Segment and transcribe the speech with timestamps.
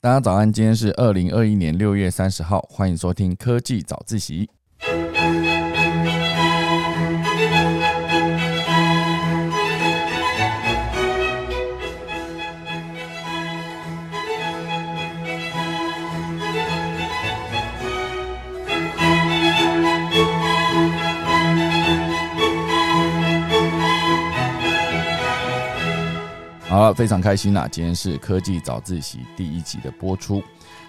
[0.00, 4.48] 大家早安，今天是二零二一年六月三十号，欢迎收听科技早自习。
[26.78, 27.66] 好了，非常开心啦！
[27.66, 30.40] 今天是科技早自习第一集的播出。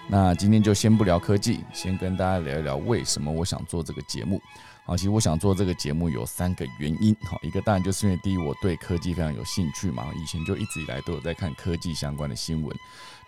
[0.06, 4.40] 那今天就先不聊科技，先跟大家聊一聊为什么我想做这个节目。
[4.84, 7.12] 好，其实我想做这个节目有三个原因。
[7.24, 12.72] 好，一个当然就是因为第一，我对科技非常有兴趣嘛，以前就一直以来都有在看科技相关的新闻。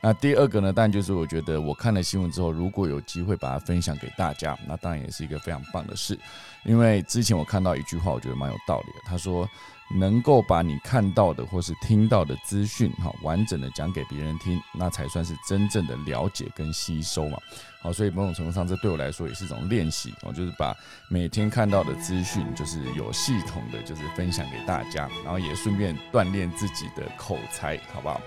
[0.00, 6.16] 那第二个呢，当然就是我觉得我看了新闻之后，如果有机会把它分享给大家，那当然也是一个非常棒的事。
[6.64, 9.00] 因为之前我看到一句话，我觉得蛮有道理的。
[9.05, 9.48] 他说。
[9.95, 17.38] 能够把你看到的或是听到的资讯，哈，完整的讲给别人听，那才算是真正的了解跟吸收嘛。
[17.80, 20.75] 好，所以某种程度上，这对我来说也是一种练习，哦，就是把
[21.08, 28.20] 每天看到的资讯，就是有系统的，就是分享给大家，然后也顺便锻炼自己的口才，好不好？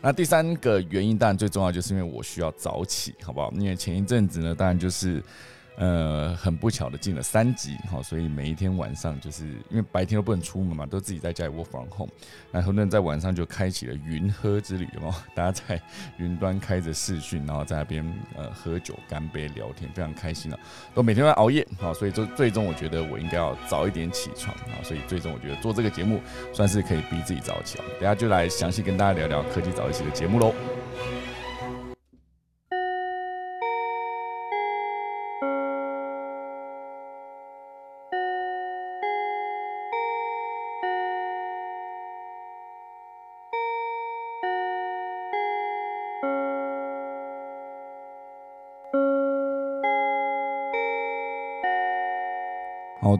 [0.00, 3.50] 那第三个原因，当然最重要就是因为我需要早起，好不好？
[3.52, 5.22] 因为前一阵子呢，当然就是。
[5.80, 12.06] 呃，很不巧的进了三级，哈，所以每一天晚上就是因为白天都不能出门嘛，都自己在家里窝防控，
[12.52, 15.80] 然后很多人在晚上就开启了云喝之旅，哦， 大家在
[16.18, 18.04] 云端开着视讯，然后在那边
[18.36, 20.58] 呃喝酒、干杯、聊天，非常开心了，
[20.94, 26.20] 都每天都在熬夜，好，所以就最终我觉得我应该要早一点起床，啊，所以最终我觉得做这个节目
[26.52, 30.54] 算是可以逼自己早起了，等下就来详细跟大家聊聊科技早一起的节目喽。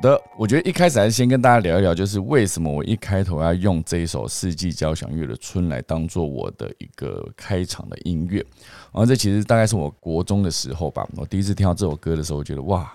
[0.01, 8.39] 的，我觉得一开始还是先跟大家聊一聊，就是为什么我一开头要用这一首四季交响乐的《春》来当做我的一个开场的音乐。
[8.93, 12.91] 然后这其实大概是我国中的时候吧，我第一次听到这首歌的时候，我觉得哇。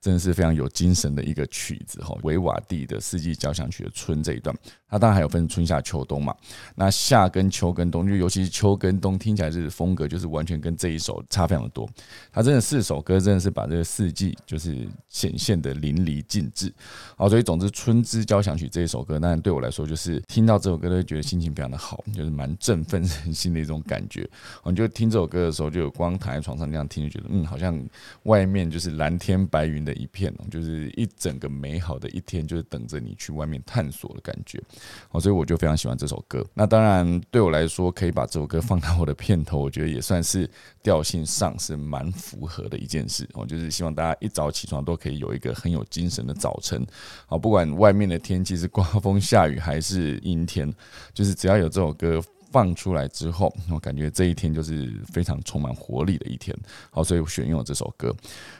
[0.00, 4.56] 真的是非常有精神的一个曲子哈，维瓦蒂的四季交响曲的春这一段，
[4.88, 6.32] 它当然还有分春夏秋冬嘛。
[6.76, 11.88] 那夏跟秋跟冬，就尤其是秋跟冬，听起来是风格就是完全跟这一首差非常的多。
[12.32, 16.72] 它真的四首歌真的是把这个四季就是显现的淋漓尽致。
[17.16, 24.28] 好，所以总之春之交响曲这一首歌，那对我来说就是听到这首歌都会觉得心情非常的好，就是蛮振奋人心的一种感觉。
[24.64, 27.76] 你就听这首歌的时候，就有光躺在床上那样听，就觉得嗯，好像
[28.22, 29.87] 外面就是蓝天白云。
[29.88, 34.62] 的一片哦，就是一整个美好的一天，就是等着你去外面探索的感觉。
[35.08, 36.44] 好，所以我就非常喜欢这首歌。
[36.52, 40.48] 那当然对我来说，可以把这首歌放到我的片头，我觉得也算是
[40.82, 43.28] 调性上是蛮符合的一件事。
[43.32, 46.86] 我就是希望大家一早起床都可以有一个很有精神的早晨。
[47.26, 50.72] 好，不管外面的天气是刮风下雨还是阴天，
[51.14, 52.22] 就是只要有这首歌。
[52.50, 56.56] 放出来之后，我感觉这一天就是非常充满活力的一天。
[56.90, 58.14] 好，所以我选用了这首歌。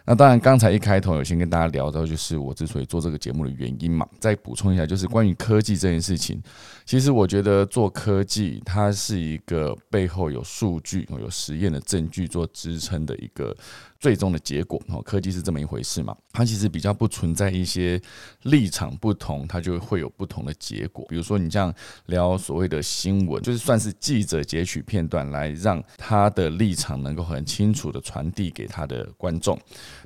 [0.05, 4.07] 那当然，刚才一开头有先跟大家聊到，就是我之所以做这个节目的原因嘛。
[4.19, 6.43] 再补充一下，就是关于科技这件事情，
[6.85, 13.57] 其实我觉得做科技，它是一个背后有数据、有实验的证据做支撑的一个。
[14.01, 16.17] 最终的结果，哦，科技是这么一回事嘛？
[16.33, 18.01] 它其实比较不存在一些
[18.43, 21.05] 立场不同，它就会有不同的结果。
[21.09, 21.75] 比如说，你这样
[22.07, 29.59] 聊所谓的新闻，就是算是记者截取片段来让他的立场能够很清楚的传递给他的观众，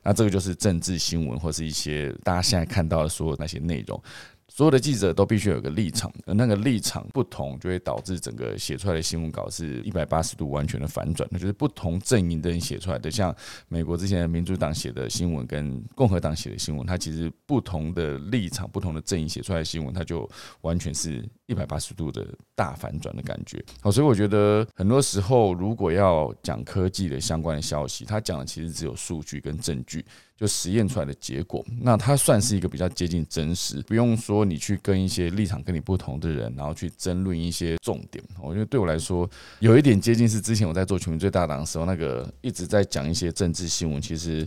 [0.03, 4.03] 那这个就是政治新闻或是一些大家现在看到的所有那些内容。
[4.55, 11.27] 所有的记者都必须有个立场，而那个立场不同，就会导致整个写出来的新闻稿是一百八十度完全的反转。
[11.33, 13.35] 那就是不同阵营的人写出来的，像
[13.69, 20.29] 美国之前的民主党写的新闻跟共和党写的新闻，它其实不同的立场、不同的阵营写出来的新闻，它就
[20.61, 22.23] 完全是一百八十度的
[22.55, 23.65] 大反转的感觉。
[23.81, 30.05] 好，所以我觉得很多时候，如果要讲科技的相关的消息，它讲的其实只有数据跟证据。
[30.43, 38.25] 就实验出来的结果，那它算是一个比较接近真实，不用说你去跟一些立场跟你不同的人，然后去争论一些重点。
[38.43, 39.31] 我觉得对我来说，
[39.61, 44.45] 有一点接近是之前我在做全民最大党的时候，那个一直在讲一些政治新闻，其实。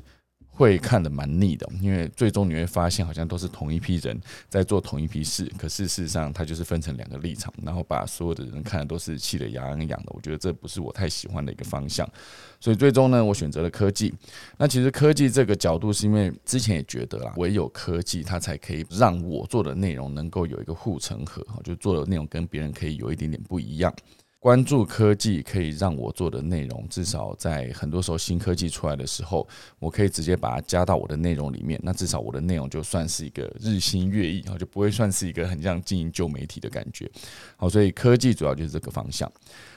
[0.56, 4.18] 会看得蛮腻的，因为最终你会发现好像都是同一批人
[4.48, 10.12] 在做同一批事，可事实上它就是分成两个立场，然后把所有的人看的都是气得牙痒痒的。
[10.16, 12.10] 我觉得这不是我太喜欢的一个方向，
[12.60, 14.13] 所以最终呢，我选择了科技。
[14.57, 23.94] 那其实科技这个角度是因为之前也觉得啦，唯有科技它才可以让我做的内容能够有一个护城河，就做的内容跟别人可以有一点点不一样。
[24.46, 29.48] 关注科技可以让我做的内容，至少在很多时候新科技出来的时候，
[29.80, 31.80] 我可以直接把它加到我的内容里面。
[31.82, 37.10] 那至少我的内容就算是一个日新月异，啊，就不会算是一个很像经营旧媒体的感觉。
[37.58, 39.28] 好，所以科技主要就是这个方向。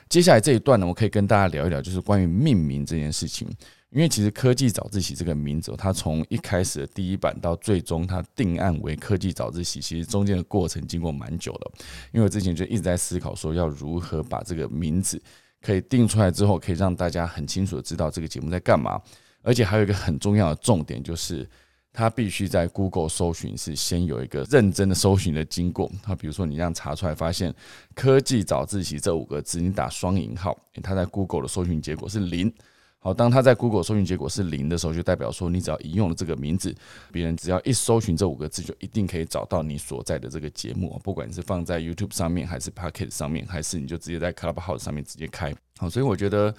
[0.06, 3.49] 接下来这一段呢，我可以跟大家聊一聊，就是关于命名这件事情。
[3.90, 11.70] 因为其实科技早自习这个名字，它从一开始的第一版到最终它定案为科技早自习，其实中间的过程经过蛮久的。
[12.12, 15.20] 因为我之前就一直在思考说，要如何把这个名字
[15.62, 19.00] 可以定出来之后，可以让大家很清楚的知道这个节目在干嘛。
[19.40, 21.49] 而且还有一个很重要的重点，就是
[21.91, 25.91] 它必须在 Google 搜寻是先有一个认真的搜寻的经过。
[26.02, 27.55] 它比如说你这样查出来，发现
[27.94, 32.52] 科技早自习这五个字，你打双引号，它在 Google 的搜寻结果是零。
[33.00, 36.74] 好，当他在 Google 搜寻结果是零的时候，就代表说你只要一用了这个名字，
[37.12, 41.00] 别人只要一搜寻这五个字，就一定可以找到你所在的这个节目。
[41.04, 45.54] 不管是放在 YouTube 上面，还是 Pocket 上面，还是你就直接在 Clubhouse 上面直接开。
[45.78, 46.52] 好，所以我觉得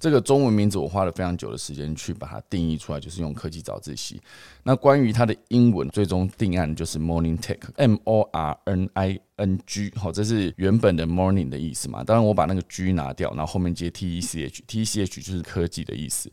[0.00, 4.20] 这个中文名字我花了非常久的时间去把它定义出来，就是用科技早自习。
[4.64, 9.92] 那关于它的英文最终定案就是 Morning Tech，M O R N I N G。
[9.94, 12.02] 好，这是原本的 Morning 的意思嘛？
[12.02, 16.28] 当然我把那个 G 拿掉，然后后面接 T E C H，T E C H 就是科技的意思。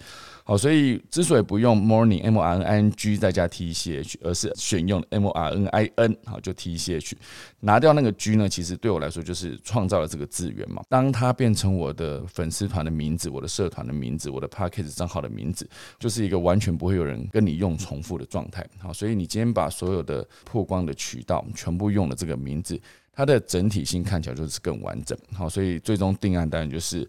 [0.51, 5.65] 好，所以之所以不用 morning m r n i n g 再加 t c h，而是选用 m r n
[5.67, 7.15] i n 好就 t c h，
[7.61, 10.83] 拿掉那个 g 呢，其实对我来说就是创造了这个资源嘛。
[10.89, 15.65] 当它变成我的粉丝团的名字、我的社团的名字、我的 p a c k a g e 账号的名字，
[15.97, 18.67] 就是一个完全不会有人跟你用重复的状态。
[18.77, 22.77] 好，所以你今天把所有的曝光的渠道全部用了这个名字，
[23.13, 25.17] 它的整体性看起来就是更完整。
[25.31, 27.07] 好，所以最终定案当然就是。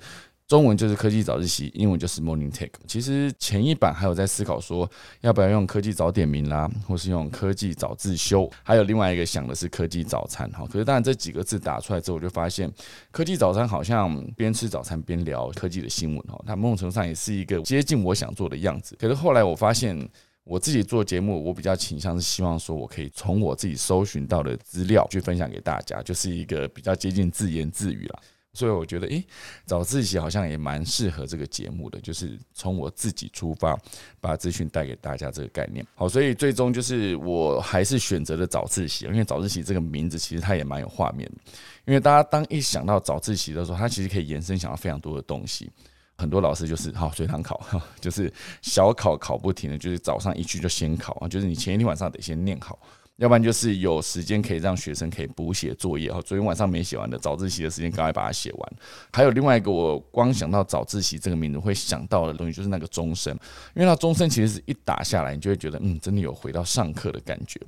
[0.52, 2.78] 中文就是科技早自习，英文就是 Morning Take。
[2.86, 4.86] 其实前一版还有在思考说，
[5.22, 10.46] 要不要用科技早点名啦，或是用科技早自修，还有另外一个想的是科技早餐。
[10.50, 12.70] 哈，可是当然这几个字打出来之后，我就发现
[13.10, 16.22] 科技早餐好像边吃早餐边聊科技的新闻。
[16.28, 18.94] 哈，它某种程度上也是一个接近我想做的样子。
[19.00, 20.06] 可是后来我发现，
[20.44, 28.20] 我自己做节目，我比较倾向是希望说我可以从我自己搜寻到的资料去分享给大家，就是一个比较接近自言自语了。
[28.54, 29.24] 所以我觉得，诶，
[29.64, 33.78] 早自习好像也蛮适合这个节目的，就是从我自己出发，
[34.20, 35.86] 把资讯带给大家这个概念。
[35.94, 41.52] 好，所以最终就是我还是选择了早自习，因为早自习这个名字其实它也蛮有画面的。
[41.86, 45.70] 因为大家当一想到早自习的时候，它其实可以延伸想到非常多的东西。
[46.18, 47.58] 很多老师就是好随堂考，
[47.98, 52.78] 就是小考考不停的，就是早上一去就先考啊，就是你前一天晚上得先念好。
[53.22, 58.72] 要不然就是有时间可以让学生可以补写作业哈，昨天晚上没写完的早自习的时间，赶快把它写完。
[59.12, 63.32] 还有另外一个，我光想到早自习这个名字会想到的东西，就是那个钟声，
[63.76, 67.60] 因为那钟声其实是一打下来，你就会觉得嗯，真的有回到上课的感觉。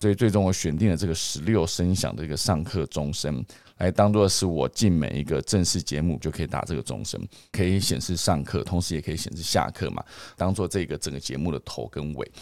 [0.00, 3.44] 所以最终我选定了这个十六声响的一个上课钟声，
[3.76, 7.20] 来当做是我进每一个正式节目就可以打这个钟声，
[7.52, 10.02] 可以显示上课，同时也可以显示下课嘛，
[10.38, 12.32] 当做这个整个节目的头跟尾。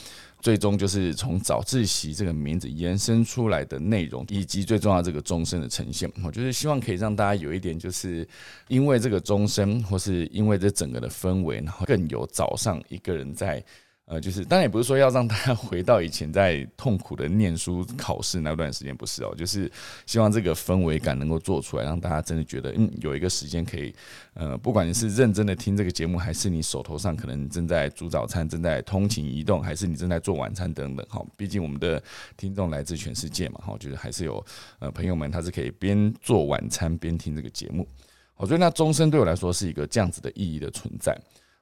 [0.40, 8.26] 最终就是从早自习这个名字延伸出来的内容，以及最重要这个钟声的呈现，我就是希望可以让大家有一点，就是
[8.68, 13.62] 因为这个钟声，或是因为这整个的氛围，然后更有早上一个人在。
[14.10, 19.70] 呃，就是当然也不是说要让大家 回到以前在痛苦的念书考试那段时间，不是哦，就是
[20.04, 23.94] 希望这个氛围感能够做出来，让大家真的觉得，嗯，有一个时间可以，
[24.34, 32.02] 呃，不管你是认真的听这个节目，还是你手头上可能正在煮早餐、正在通勤移动，还是你正在做晚餐等等，哈，毕竟我们的
[32.36, 34.44] 听众来自全世界嘛，哈，就是还是有
[34.80, 37.86] 呃朋友们他是可以边做晚餐边听这个节目，
[38.34, 41.16] 我觉得那终身对我来说是一个这样子的意义的存在。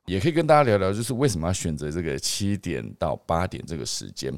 [0.08, 4.32] 也可以跟大家聊聊，就是为什么要选择这个七点到八点这个时间？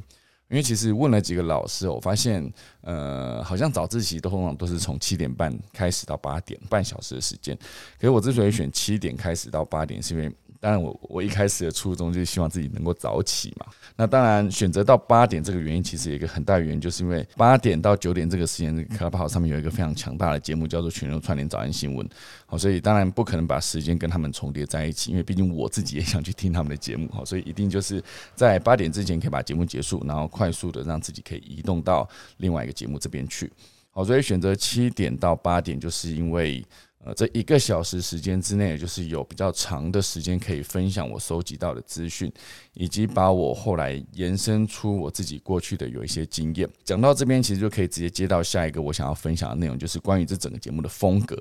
[0.49, 7.57] 因为其实问了几个老师，我发现，呃，好像早自习都通常都是从七点半开始到八点，半小时的时间。
[7.57, 10.31] 可是我之所以选七点开始到八点，是因为。
[10.61, 13.65] 当然，我我一开始的初衷就是希望自己能够早起嘛。
[13.97, 22.07] 那当然，选择到八点这个原因，其实有一个很大原因，就是因为八点到九点这个时间，Clubhouse 上面有一个非常强大的节目，叫做全球串联早安新闻。
[22.45, 27.09] 好，所以当然不可能把时间跟他们重叠在一起，因为毕竟我自己也想去听他们的节目。
[27.11, 28.03] 好，所以一定就是
[28.35, 33.51] 在八点之前可以把节目结束，然后快速的让自己可以移动到另外一个节目这边去。
[33.93, 36.63] 好，所以选择七点到八点，就是因为。
[37.03, 42.31] 呃，这一个小时时间之内，就是有比较长的时间可以分享我收集到的资讯，
[42.75, 46.69] 以及把我后来延伸出我自己过去的有一些经验。
[46.85, 51.35] 讲到这边，其实就可以直接接到下一个我想要分享的内容，就是关于这整个节目的风格。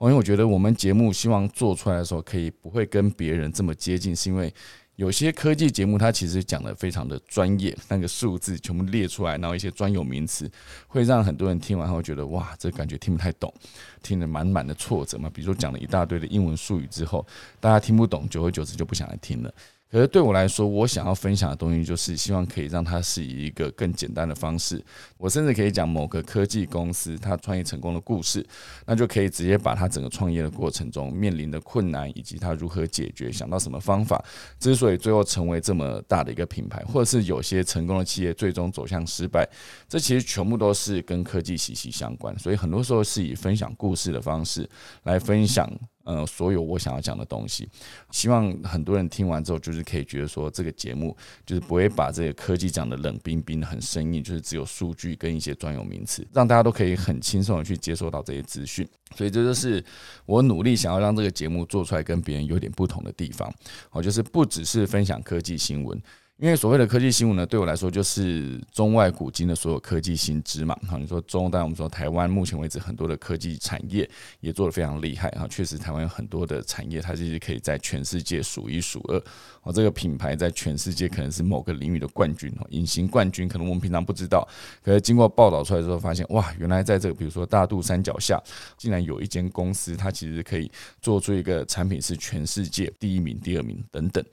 [0.00, 4.52] 因为我觉得我们节目希望做出来的时候，可以不会跟别人这么接近，是因为。
[4.98, 10.50] 有些科技节目，它其实讲的非常的专业，那个数字全部列出来，然后一些专有名词，
[10.88, 13.54] 会让很多人听完后觉得哇，这感觉听不太懂。
[14.02, 15.30] 听了满满的挫折嘛。
[15.32, 17.24] 比如说讲了一大堆的英文术语之后，
[17.60, 19.54] 大家听不懂，久而久之就不想来听了。
[19.90, 24.84] 可是对我来说，我想要分享的东西就是希望可以让它是以一个更简单的方式。
[25.16, 28.46] 我甚至可以讲某个科技公司它创业成功的故事，
[28.84, 34.22] 那就可以直接把它整个创业的过程中面临的困难，以及它如何解决，想到什么方法，
[34.60, 39.48] 之所以最后成为这么大的一个品牌，或者是有些成功的企业最终走向失败，
[39.88, 42.38] 这其实全部都是跟科技息息相关。
[42.38, 44.68] 所以很多时候是以分享故事的方式
[45.04, 45.66] 来分享。
[46.08, 47.68] 呃，所有我想要讲的东西，
[48.10, 58.88] 希望很多人听完之后，就是可以觉得说，这个节目就是不会把这个科技讲的冷冰冰、很生硬，就是只有数据跟一些专有名词，让大家都可以很轻松的去接受到这些资讯。
[59.14, 59.84] 所以这就是
[60.24, 63.52] 我努力想要让这个节目做出来跟别人有点不同的地方。
[63.90, 66.00] 好，就是不只是分享科技新闻。
[66.38, 70.78] 因为所谓的科技新闻呢，对我来说就是中外古今的所有科技新知嘛。
[70.86, 75.48] 好，你说中，当然我们说台湾目前为止很多的科技产业也做得非常厉害啊。
[75.50, 79.20] 确实，台湾有很多的产业，它其实可以在全世界数一数二。
[79.64, 84.46] 哦，这个品牌在全世界可能是某个领域的冠军哦，隐形冠军，可能我们平常不知道。
[84.80, 88.40] 可是经过报道出来之后，发现哇，原来在这个比如说大肚山脚下，
[88.76, 90.70] 竟然有一间公司，它其实可以
[91.02, 94.24] 做出一个产品是全世界第一名、第二名等等。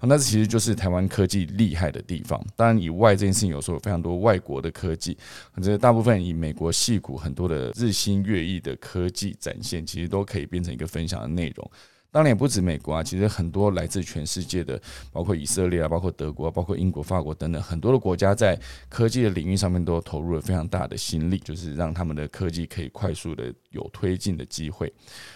[0.00, 1.48] 那这其实就是台湾科技。
[1.52, 5.16] 厉害的地方，当然以外这件事情有时候有非常多外国的科技，
[5.62, 11.70] 这大部分以美国戏骨很多的日新月异的科技展现，其实都可以变成一个分享的内容。
[12.12, 14.78] 当然也不止美国啊，其实很多来自全世界的，
[15.10, 18.54] 包括以色列啊，包括德国，包括英国、法国等等很多的国家，在
[18.90, 24.92] 科技的领域上面都投入了非常大的心力，就是让他们的科技可以快速的有推进的机会。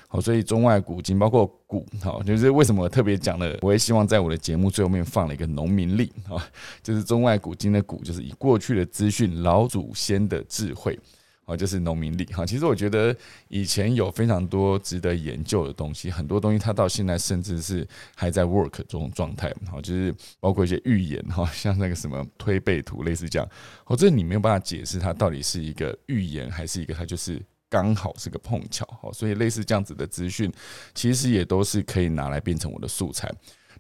[0.06, 6.37] 好，所以中外古今，包括古，好，就是为什么我特别讲了，我也希望在我的节目最后面放了一个农民历，啊，
[6.83, 10.99] 就是中外古今的古，就是以过去的资讯、老祖先的智慧。
[11.46, 12.44] 哦，就是农民力哈。
[12.44, 13.16] 其实我觉得
[13.48, 19.54] 以前有非常多值得研究的东西，很多东西它到现在甚至是还在 work 这种状态。
[19.70, 23.48] 好，就是包括一些预言哈，像那个什么推背图类似这样。
[23.86, 28.84] 哦，这你没有办法解释它到底是一个预言还是一个它就是刚好是个碰巧。
[29.00, 30.52] 好，所以类似这样子的资讯，
[30.94, 33.32] 其实也都是可以拿来变成我的素材。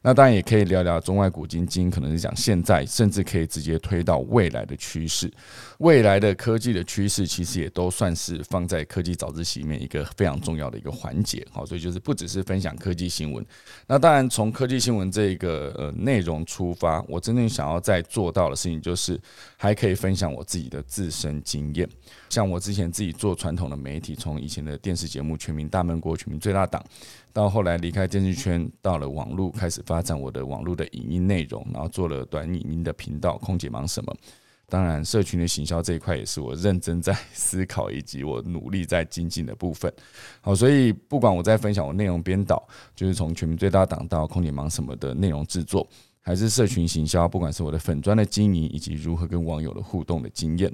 [0.02, 5.30] 那当然也可以聊聊中外古今今，可能是讲现在，甚至可以直接推到未来的趋势。
[5.78, 11.44] 未来的科技的趋势，其实也都算是放在科技早自习里面一个非常重要的一个环节。
[11.50, 13.44] 好，所以就是不只是分享科技新闻。
[13.86, 19.20] 那当然，从科技新闻这个呃内容出发，我真正想要再做到的事情，就是
[19.56, 21.88] 还可以分享我自己的自身经验。
[22.28, 26.82] 像我之前自己做传统的媒体，从以前的电视节目《全民大闷锅》《全民最大党》。
[27.36, 33.36] 到后来离开电视圈，到了网络，开始发展我的网络的影音内容，然后做了短影音的频道。
[33.36, 34.16] 空姐忙什么？
[34.70, 39.92] 当然，社群的行销这一块也是我认真在思考以及我努力在精进的部分。
[40.40, 45.86] 好，所以不管我在分享我内容编导，就是从全民最大档到空姐忙什么的内容制作。
[46.26, 50.68] 还是社群行销，不管是我的粉砖的经营，以及如何跟网友的互动的经验，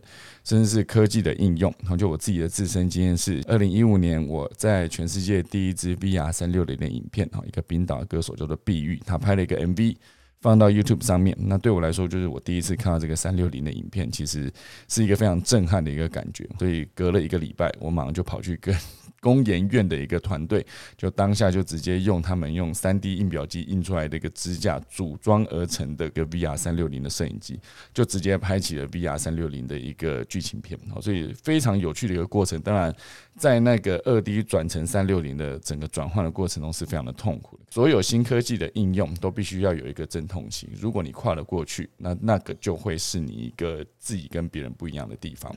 [0.45, 1.71] 甚至是科技的应用。
[1.81, 9.95] 然后就我自己的自身经验是，二零一五年我在全世界第一支 VR 三六零的影片，哈，一个冰岛的歌手叫做碧玉，他拍了一个 MV
[10.43, 11.35] 放到 YouTube 上面。
[11.41, 14.53] 那对我来说，就是我第一次看到这个三六零的影片，其实
[14.87, 16.47] 是一个非常震撼的一个感觉。
[16.59, 18.77] 所以隔了一个礼拜，我马上就跑去跟。
[19.23, 27.61] 工研院的一个团队，就当下就直接用他们用三 D 印表机印出来的一个支架组装而成的一个 VR 三六零的摄影机，
[27.95, 30.77] 就直接拍起了 VR 三六零的一个剧情片。
[30.93, 32.61] 好，所以非常有趣的一个过程。
[32.63, 32.93] 当然，
[33.37, 37.63] 在那个二 D 转成三六零的整个转换的过程中是非常的痛苦的。
[37.71, 45.55] 所有新科技的应用都必须要有一个阵同行，如果你跨了过去，那那个就会是你一个自己跟别人不一样的地方。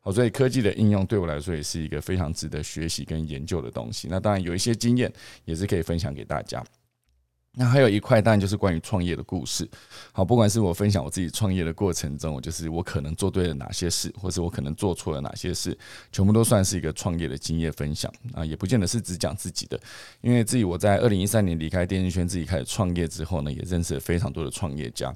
[0.00, 4.06] 好，所以科技的应用对我来说也是一个非常值得学习跟研究的东西。
[4.10, 5.10] 那当然有一些经验
[5.46, 6.62] 也是可以分享给大家。
[7.54, 9.68] 那还有一块当然就是关于创业的故事。
[10.12, 15.76] 好，不管是我分享我自己创业的过程中，就是我可能做对了哪些事，或是我可能做错了哪些事，
[16.12, 19.80] 全部都算是一个创业的经验分享啊，也不见得是只讲自己的。
[20.20, 25.12] 因为自己我在二零一三年离开电视圈，自己开始创业之后呢，也认识了非常多的创业家。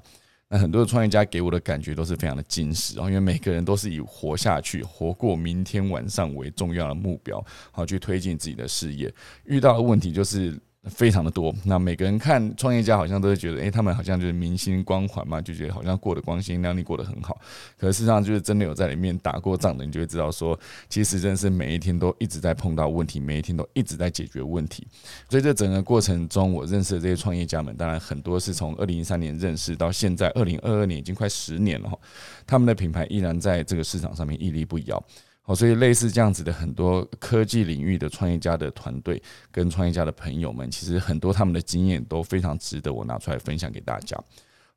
[0.49, 9.13] 那很多的创业家给我的感觉都是非常的惊实，然后因为每个人都是以活下去、活过明天晚上为重要的目标，好去推进自己的事业。
[9.45, 10.59] 遇到的问题就是。
[10.89, 17.39] 非常的多，那每个人看创业家好像都会觉得，诶，他们好像就是明星光环嘛，就觉得好像过得光鲜亮丽，过得很好。
[17.77, 20.59] 可事实上，就是真的有在里面打过仗的，你就会知道说，
[20.89, 24.85] 其实真是每一天都一直在碰到问题，每一天都一直在解决问题。
[25.29, 31.97] 所以这整个过程中，我认识的这些创业家们，当然很多是从二零一三年认识到现在二零二二年，已经快十年了哈。
[32.45, 35.01] 他们的品牌依然在这个市场上面屹立不摇。
[35.45, 39.21] 好，所以类似这样子的很多科技领域的创业家的团队
[39.51, 44.17] 跟创业家的朋友们，其实很多他们的经验都非常值得我拿出来分享给大家。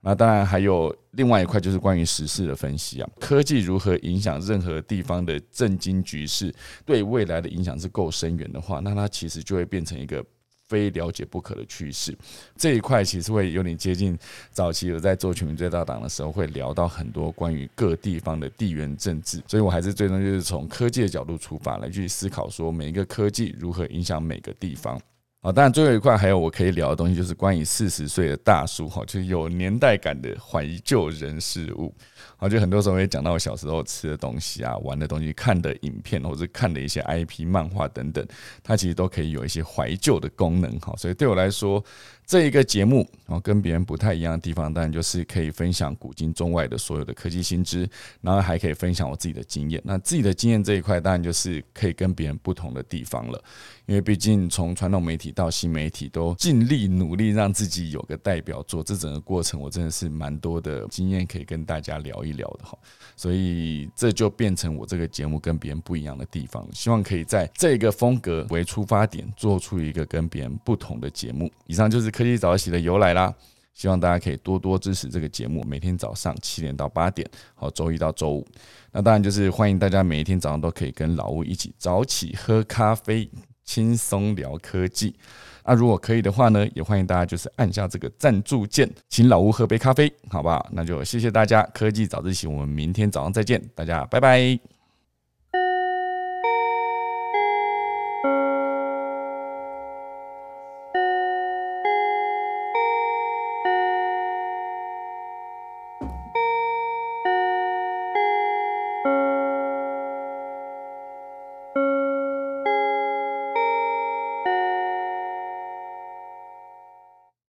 [0.00, 6.52] 那当然还有另外一块，就是关于时事的分析啊，科技如何影响任何地方的政经局势，
[6.84, 10.24] 对未来的影响是够深远的话，那它其实就会变成一个。
[10.68, 12.16] 非了解不可的趋势，
[12.56, 14.18] 这一块其实会有点接近
[14.50, 25.00] 早期有在做全民最大党的时候，会聊到很多关于各地方的地缘政治，所以我还是最终就是从科技的角度出发来去思考，说每一个科技如何影响每个地方。
[25.42, 31.94] 好，当然最后一块还有我可以聊的东西，就是关于四十岁的大叔哈，就是有年代感的怀旧人事物。
[32.36, 38.26] 好，就很多时候也讲到我小时候吃的东西啊、玩的东西、看的影片，或者是看的一些 IP 漫画等等，
[38.64, 40.92] 它其实都可以有一些怀旧的功能哈。
[40.96, 41.82] 所以对我来说，
[42.26, 47.88] 这一个节目，然后跟别人不太一样的地方，当然就是可以分享古今中外的所有的科技新知，
[48.20, 49.80] 然后还可以分享我自己的经验。
[49.84, 53.40] 那自己的经验这一块，当然就是可以跟别人不同的地方了。
[53.86, 62.76] 因为毕竟从传统媒体到新媒体，都尽力努力让自己有个代表作，这整个过程我真的是蛮多的经验可以跟大家聊一聊的哈。
[63.14, 71.48] 所以这就变成我这个节目跟别人不一样的地方，希望可以在这个风格为出发点，做出一个跟别人不同的节目。
[71.68, 73.34] 以上就是科技早起的由来啦，
[73.74, 78.46] 希望大家可以多多支持这个节目，每天早上七点到八点，好，周一到周五。
[78.90, 83.28] 那当然就是欢迎大家每一天早上都可以跟老吴一起早起喝咖啡，
[83.64, 85.14] 轻松聊科技。
[85.62, 90.66] 那如果可以的话呢，也欢迎大家就是按下这个赞助键，请老吴喝杯咖啡，好不好？
[90.72, 94.75] 那就谢谢大家，科技早自习，我们明天早上再见，大家拜拜。